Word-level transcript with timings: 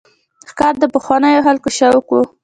ښکار 0.49 0.73
د 0.79 0.83
پخوانیو 0.93 1.45
خلکو 1.47 1.69
شوق 1.77 2.07
و. 2.11 2.15